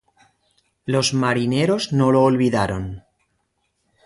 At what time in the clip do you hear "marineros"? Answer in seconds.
1.13-1.93